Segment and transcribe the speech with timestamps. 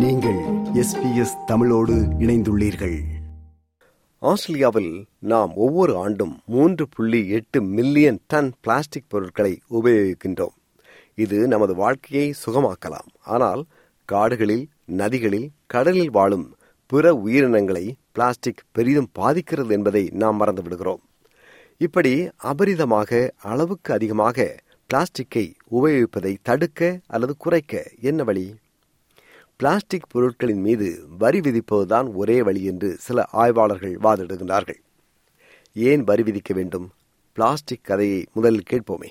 [0.00, 0.38] நீங்கள்
[0.74, 3.00] எஸ்பிஎஸ் தமிழோடு இணைந்துள்ளீர்கள்.
[4.18, 10.54] ஆஸ்திரேலியாவில் நாம் ஒவ்வொரு ஆண்டும் மூன்று புள்ளி எட்டு மில்லியன் டன் பிளாஸ்டிக் பொருட்களை உபயோகிக்கின்றோம்.
[11.14, 13.08] இது நமது வாழ்க்கையை சுகமாக்கலாம்.
[13.20, 13.64] ஆனால்
[14.04, 21.02] காடுகளில் நதிகளில் கடலில் வாழும் பிற உயிரினங்களை பிளாஸ்டிக் பெரிதும் பாதிக்கிறது என்பதை நாம் மறந்துவிடுகிறோம்
[21.76, 28.54] இப்படி அபரிதமாக அளவுக்கு அதிகமாக பிளாஸ்டிக்கை உபயோகிப்பதை தடுக்க அல்லது குறைக்க என்ன வழி?
[29.60, 30.86] பிளாஸ்டிக் பொருட்களின் மீது
[31.18, 34.78] வரி விதிப்பதுதான் ஒரே வழி என்று சில ஆய்வாளர்கள் வாதிடுகின்றார்கள்.
[35.76, 36.86] ஏன் வரி விதிக்க வேண்டும்?
[37.32, 39.10] பிளாஸ்டிக் கதையை முதலில் கேட்போமே.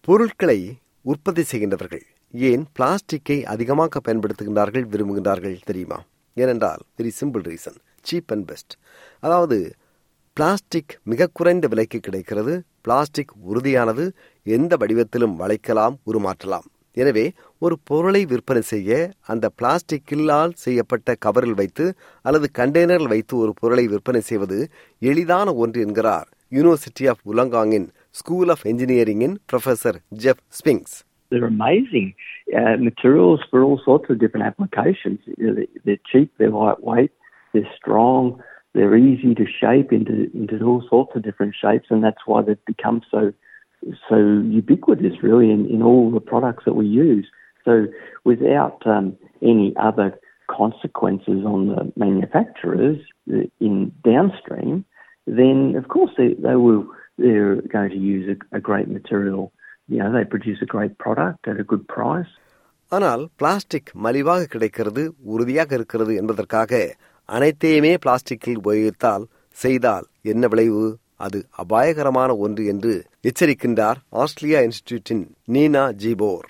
[0.00, 0.58] பொருட்களை
[1.02, 2.04] உற்பத்தி செய்கின்றவர்கள்
[2.34, 6.02] ஏன் பிளாஸ்டிக்கை அதிகமாக பயன்படுத்துகின்றார்கள் விரும்புகின்றார்கள் தெரியுமா?
[6.34, 8.72] ஏனென்றால் very simple reason cheap and best
[9.18, 9.74] அதாவது
[10.32, 14.12] பிளாஸ்டிக் மிக குறைந்த விலைக்கு கிடைக்கிறது பிளாஸ்டிக் உறுதியானது
[14.42, 16.68] எந்த வடிவத்திலும் வளைக்கலாம் உருமாற்றலாம்.
[16.92, 17.32] எனவே
[17.65, 18.91] ஒரு பொருளை விற்பனை செய்ய
[19.33, 21.85] அந்த பிளாஸ்டிக்கில்லால் செய்யப்பட்ட கவரில் வைத்து
[22.27, 24.59] அல்லது கண்டெய்னரில் வைத்து ஒரு பொருளை விற்பனை செய்வது
[25.11, 27.87] எளிதான ஒன்று என்கிறார் யூனிவர்சிட்டி ஆஃப் உலங்காங்கின்
[28.21, 30.95] school of என்ஜினியரிங்கின் professor Geoff Spinks
[31.31, 32.07] They're amazing
[32.59, 35.19] uh, materials for all sorts of different applications.
[35.37, 37.11] They're, they're cheap, they're lightweight,
[37.53, 38.21] they're strong,
[38.75, 42.65] they're easy to shape into into all sorts of different shapes, and that's why they've
[42.65, 43.21] become so
[44.09, 44.17] so
[44.61, 47.27] ubiquitous, really, in, in all the products that we use.
[47.70, 47.76] So,
[48.24, 49.06] without um,
[49.44, 50.08] any other
[50.48, 52.98] consequences on the manufacturers
[53.60, 54.72] in downstream,
[55.26, 56.82] then of course they, they will
[57.18, 59.42] they're going to use a, a great material.
[59.88, 62.32] You know, they produce a great product at a good price.
[62.92, 66.72] ஆனால் plastic மலிவாக கிடைக்கிறது உறுதியாக இருக்கிறது என்பதற்காக
[67.28, 69.24] அனைத்தையுமே பிளாஸ்டிக்கில் உபயோகித்தால்
[69.56, 70.84] செய்தால் என்ன விளைவு
[71.24, 72.94] அது அபாயகரமான ஒன்று என்று
[73.30, 75.24] எச்சரிக்கின்றார் ஆஸ்திரேலியா இன்ஸ்டிடியூட்டின்
[75.56, 76.48] நீனா ஜிபோர்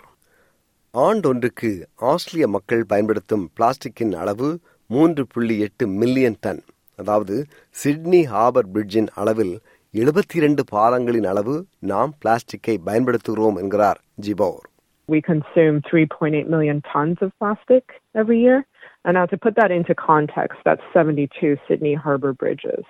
[0.94, 1.70] ஆண்டொன்றுக்கு
[2.12, 4.50] ஆஸ்திரேலிய மக்கள் பயன்படுத்தும் பிளாஸ்டிக்கின் அளவு
[4.90, 6.62] மூன்று புள்ளி எட்டு மில்லியன் டன்
[7.00, 7.36] அதாவது
[7.76, 9.56] சிட்னி ஹார்பர் பிரிட்ஜின் அளவில்
[9.94, 11.56] எழுபத்தி இரண்டு பாலங்களின் அளவு
[11.92, 14.64] நாம் பிளாஸ்டிக்கை பயன்படுத்துகிறோம் என்கிறார் ஜிபோர்
[15.10, 17.84] We consume 3.8 million tons of plastic
[18.16, 18.60] every year.
[19.06, 22.86] And now to put that into context, that's 72 Sydney Harbour bridges.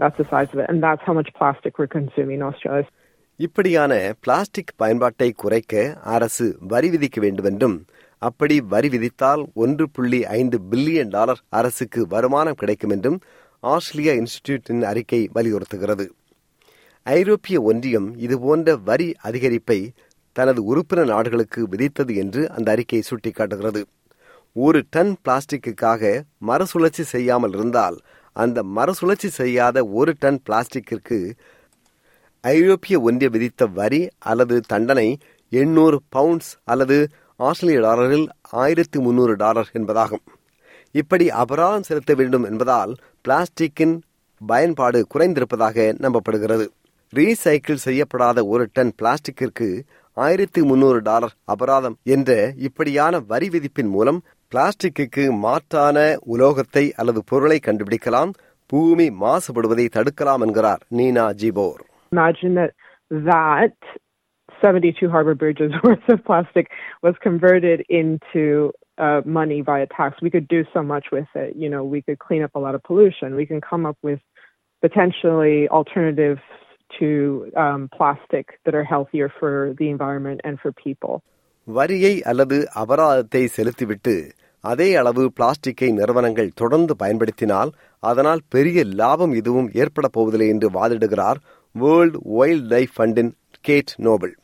[0.00, 0.66] That's the size of it.
[0.68, 2.88] And that's how much plastic we're consuming in Australia.
[3.39, 5.73] இப்படியான plastic பயன்பாட்டை குறைக்க
[6.03, 7.77] அரசு வரி விதிக்க வேண்டும் என்றும்
[8.21, 13.17] அப்படி வரி விதித்தால் ஒன்று புள்ளி ஐந்து பில்லியன் டாலர் அரசுக்கு வருமானம் கிடைக்கும் என்றும்
[13.63, 16.05] ஆஸ்திரேலியா இன்ஸ்டிடியூட்டின் அறிக்கை வலியுறுத்துகிறது.
[17.05, 19.79] ஐரோப்பிய ஒன்றியம் இதுபோன்ற வரி அதிகரிப்பை
[20.35, 23.81] தனது உறுப்பினர் நாடுகளுக்கு விதித்தது என்று அந்த அறிக்கை சுட்டிக்காட்டுகிறது.
[24.55, 27.97] ஒரு டன் பிளாஸ்டிக்குக்காக மறுசுழற்சி செய்யாமல் இருந்தால்
[28.35, 31.17] அந்த மறுசுழற்சி செய்யாத ஒரு டன் பிளாஸ்டிக்கிற்கு
[32.43, 33.99] ஐரோப்பிய ஒன்றிய விதித்த வரி
[34.29, 35.05] அல்லது தண்டனை
[35.51, 36.97] எண்ணூறு பவுண்ட்ஸ் அல்லது
[37.39, 38.25] ஆஸ்திரேலிய டாலரில்
[38.63, 40.23] ஆயிரத்தி முன்னூறு டாலர் என்பதாகும்.
[40.91, 42.91] இப்படி அபராதம் செலுத்த வேண்டும் என்பதால்
[43.25, 43.95] பிளாஸ்டிக்கின்
[44.41, 46.65] பயன்பாடு குறைந்திருப்பதாக நம்பப்படுகிறது.
[47.13, 49.69] ரீசைக்கிள் செய்யப்படாத ஒரு டன் பிளாஸ்டிக்கிற்கு
[50.17, 54.19] ஆயிரத்தி முன்னூறு டாலர் அபராதம் என்ற இப்படியான வரி விதிப்பின் மூலம்
[54.51, 55.97] பிளாஸ்டிக்கு மாற்றான
[56.33, 58.33] உலோகத்தை அல்லது பொருளை கண்டுபிடிக்கலாம்
[58.69, 61.81] பூமி மாசுபடுவதை தடுக்கலாம் என்கிறார் நீனா ஜிபோர்.
[62.12, 62.72] Imagine that
[63.30, 63.76] that
[64.60, 66.66] 72 harbor bridges worth of plastic
[67.02, 68.44] was converted into
[68.98, 70.10] uh, money via tax.
[70.20, 71.50] We could do so much with it.
[71.56, 73.34] You know, we could clean up a lot of pollution.
[73.34, 74.20] We can come up with
[74.82, 76.40] potentially alternatives
[76.90, 77.08] to
[77.56, 81.14] um, plastic that are healthier for the environment and for people.
[81.66, 84.14] வரியை அல்லது அபராதத்தை செலுத்திவிட்டு
[84.64, 87.70] அதே அளவு பிளாஸ்டிக்கை நிறுவனங்கள் தொடர்ந்து பயன்படுத்தினால்
[88.02, 91.38] அதனால் பெரிய லாபம் எதுவும் ஏற்பட போவதில்லை என்று வாதிடுகிறார்
[91.84, 94.34] வேர்ல்ட் வைல்ட் லைஃப் ஃபண்டின் கேட் நோபல்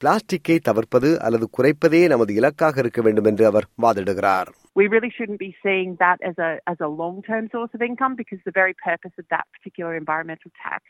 [0.00, 5.52] பிளாஸ்டிக்கை தவிர்ப்பது அல்லது குறைப்பதே நமது இலக்காக இருக்க வேண்டும் என்று அவர் வாதிடுகிறார் we really shouldn't be
[5.64, 9.14] seeing that as a as a long term source of income because the very purpose
[9.18, 10.82] of that particular environmental tax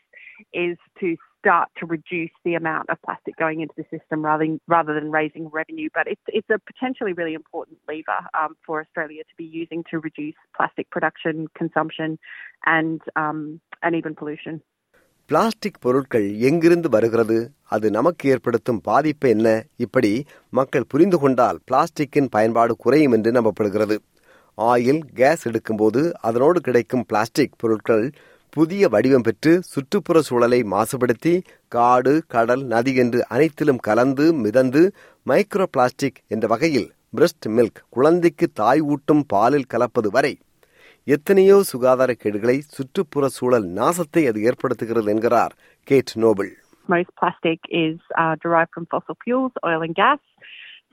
[0.53, 4.59] is to start to reduce the amount of plastic going into the system rather than,
[4.67, 5.89] rather than raising revenue.
[5.93, 9.99] But it's it's a potentially really important lever um, for Australia to be using to
[9.99, 12.19] reduce plastic production, consumption,
[12.65, 14.61] and um, and even pollution.
[15.32, 17.36] Plastic பொருட்கள் எங்கிருந்து வருகிறது?
[17.64, 19.46] அது நமக்கு ஏற்படுத்தும் பாதிப்பு என்ன?
[19.76, 20.10] இப்படி
[20.48, 23.96] மக்கள் புரிந்து கொண்டால் பிளாஸ்டிக்கின் பயன்பாடு குறையும் என்று நம்பப்படுகிறது.
[24.58, 28.04] ஆயில் கேஸ் எடுக்கும்போது அதனோடு கிடைக்கும் பிளாஸ்டிக் பொருட்கள்
[28.48, 31.34] புதிய வடிவம் பெற்று சுற்றுப்புற சூழலை மாசுபடுத்தி
[31.68, 34.82] காடு கடல் நதி என்று அனைத்திலும் கலந்து மிதந்து
[35.26, 40.34] மைக்ரோ பிளாஸ்டிக் என்ற வகையில் பிரஸ்ட் மில்க் குழந்தைக்கு தாய் ஊட்டும் பாலில் கலப்பது வரை
[41.15, 45.55] எத்தனையோ சுகாதார கேடுகளை சுற்றுப்புற சூழல் நாசத்தை அது ஏற்படுத்துகிறது என்கிறார்
[45.91, 46.53] Kate Noble
[46.89, 50.21] Most plastic is uh, derived from fossil fuels, oil and gas.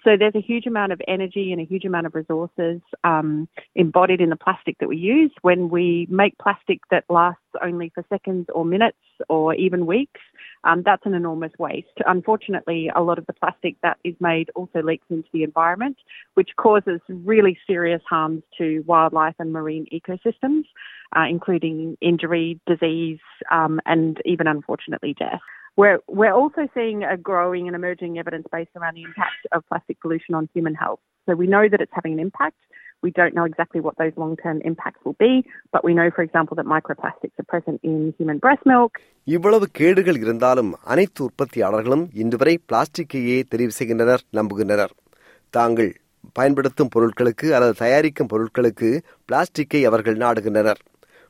[0.05, 4.21] So there's a huge amount of energy and a huge amount of resources um, embodied
[4.21, 5.33] in the plastic that we use.
[5.41, 8.99] When we make plastic that lasts only for seconds or minutes
[9.29, 10.21] or even weeks,
[10.64, 11.88] um, that's an enormous waste.
[12.06, 15.98] Unfortunately, a lot of the plastic that is made also leaks into the environment,
[16.34, 20.64] which causes really serious harms to wildlife and marine ecosystems,
[21.16, 23.20] uh, including injury, disease,
[23.52, 25.40] um, and even unfortunately death.
[25.78, 30.02] We're, we're also seeing a growing and emerging evidence base around the impact of plastic
[30.02, 31.00] pollution on human health.
[31.26, 32.58] So we know that it's having an impact.
[33.07, 35.42] We don't know exactly what those long term impacts will be,
[35.74, 39.00] but we know, for example, that microplastics are present in human breast milk.
[39.24, 44.94] இவ்வளவு கேடுகள் இருந்தாலும் அனைத்து உற்பத்தியாளர்களும் இன்று வரை பிளாஸ்டிக்கையே தெரிவு செய்கின்றனர் நம்புகின்றனர்.
[45.50, 45.96] தாங்கள்
[46.34, 50.81] பயன்படுத்தும் பொருட்களுக்கு அல்லது தயாரிக்கும் பொருட்களுக்கு பிளாஸ்டிக்கை அவர்கள் நாடுகின்றனர்.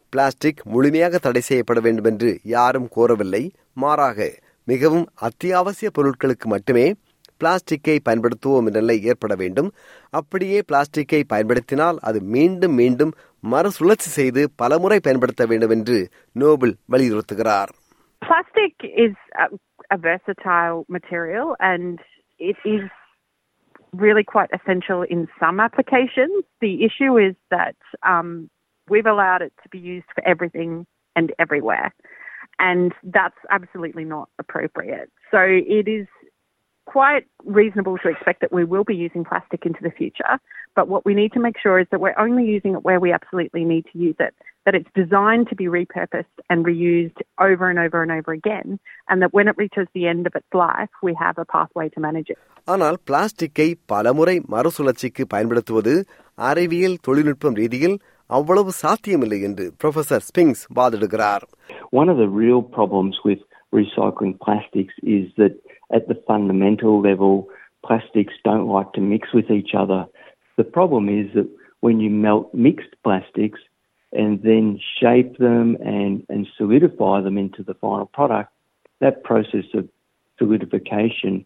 [0.09, 3.51] பிளாஸ்டிக் முழுமையாக தடை செய்யப்பட வேண்டும் என்று யாரும் கோரவில்லை.
[3.73, 4.33] மாறாக
[4.63, 6.95] மிகவும் அத்தியாவசிய பொருட்களுக்கு மட்டுமே
[7.40, 9.70] பிளாஸ்டிக்கை பயன்படுத்துவோம் என்ற நிலை ஏற்பட வேண்டும்
[10.20, 13.12] அப்படியே பிளாஸ்டிக்கை பயன்படுத்தினால் அது மீண்டும் மீண்டும்
[13.44, 15.98] மறுசுழற்சி செய்து பலமுறை பயன்படுத்த வேண்டும் என்று
[16.44, 17.72] நோபல் வலியுறுத்துகிறார்
[18.22, 18.74] Plastic
[19.04, 19.46] is a,
[19.90, 21.96] a versatile material and
[22.40, 22.84] it is
[23.94, 26.36] really quite essential in some applications.
[26.60, 28.30] The issue is that um,
[28.88, 30.86] we've allowed it to be used for everything
[31.16, 31.88] and everywhere.
[32.58, 35.10] And that's absolutely not appropriate.
[35.30, 35.40] So
[35.80, 36.06] it is
[36.88, 40.32] quite reasonable to expect that we will be using plastic into the future.
[40.76, 43.10] But what we need to make sure is that we're only using it where we
[43.12, 44.34] absolutely need to use it,
[44.64, 48.68] that it's designed to be repurposed and reused over and over and over again,
[49.08, 52.00] and that when it reaches the end of its life, we have a pathway to
[52.00, 52.40] manage it.
[52.74, 55.94] ஆனால் பிளாஸ்டிக்கை பலமுறை மறுசுழற்சிக்கு பயன்படுத்துவது
[56.50, 57.96] அறிவியல் தொழில்நுட்பம் ரீதியில்
[58.30, 61.44] அவ்வளவு சாத்தியமில்லை என்று ப்ரொஃபசர் ஸ்பிங்ஸ் வாதிடுகிறார்
[62.02, 63.40] One of the real problems with
[63.72, 65.54] recycling plastics is that
[65.93, 67.47] at the fundamental level,
[67.85, 70.05] plastics don't like to mix with each other.
[70.57, 71.49] The problem is that
[71.79, 73.59] when you melt mixed plastics
[74.11, 78.51] and then shape them and, and solidify them into the final product,
[78.99, 79.87] that process of
[80.37, 81.45] solidification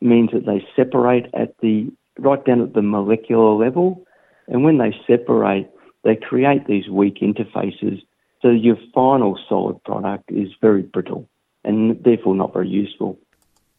[0.00, 4.06] means that they separate at the right down at the molecular level.
[4.46, 5.70] And when they separate,
[6.04, 8.02] they create these weak interfaces.
[8.42, 11.28] So your final solid product is very brittle
[11.64, 13.18] and therefore not very useful.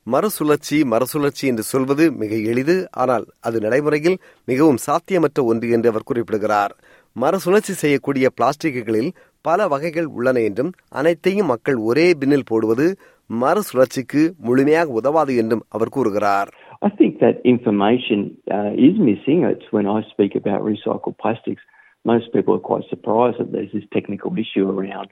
[0.08, 6.74] மறுசுழற்சி மறுசுழற்சி என்று சொல்வது மிக எளிது ஆனால் அது நடைமுறையில் மிகவும் சாத்தியமற்ற ஒன்று என்று அவர் குறிப்பிடுகிறார்
[7.16, 9.10] மறுசுழற்சி செய்யக்கூடிய பிளாஸ்டிக்குகளில்
[9.46, 12.88] பல வகைகள் உள்ளன என்றும் அனைத்தையும் மக்கள் ஒரே பின்னில் போடுவது
[13.30, 16.52] மறுசுழற்சிக்கு முழுமையாக உதவாது என்றும் அவர் கூறுகிறார்
[16.82, 18.20] I think that information
[18.58, 19.40] uh, is missing.
[19.52, 21.64] It's when I speak about recycled plastics,
[22.06, 25.10] most people are quite surprised that there's this technical issue around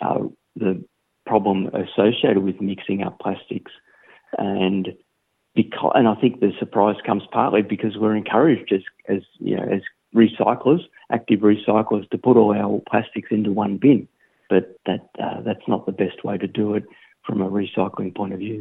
[0.00, 0.20] uh,
[0.56, 0.72] the
[1.26, 3.72] problem associated with mixing up plastics.
[4.38, 4.94] And
[5.56, 9.64] because, and I think the surprise comes partly because we're encouraged as, as you know,
[9.64, 9.82] as
[10.14, 10.80] recyclers,
[11.10, 14.08] active recyclers, to put all our plastics into one bin.
[14.50, 16.84] But that uh, that's not the best way to do it
[17.24, 18.60] from a recycling point of view.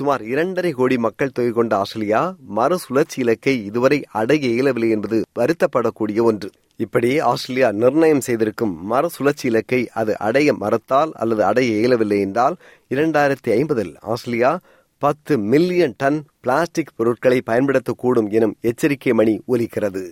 [0.00, 2.20] சுமார் இரண்டரை கோடி மக்கள் தொகை கொண்ட Australia
[2.58, 6.48] மறுசுழற்சி இலக்கை இதுவரை அடைய இயலவில்லை என்பது வருத்தப்படக்கூடிய ஒன்று
[6.80, 12.56] இப்படி ஆஸ்திரேலியா நிர்ணயம் செய்திருக்கும் மறுசுழற்சி இலக்கை அது அடைய மறுத்தால் அல்லது அடைய இயலவில்லை என்றால்
[12.90, 14.52] இரண்டாயிரத்தி ஐம்பதில் ஆஸ்திரேலியா
[15.00, 20.10] பத்து மில்லியன் டன் பிளாஸ்டிக் பொருட்களை பயன்படுத்தக்கூடும் எனும் எச்சரிக்கை மணி ஒலிக்கிறது.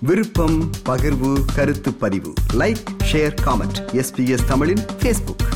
[0.00, 2.32] விருப்பம் பகிர்வு கருத்து பதிவு.
[2.52, 5.53] லைக் ஷேர் காமெண்ட் எஸ்பிஎஸ் தமிழின் பேஸ்புக்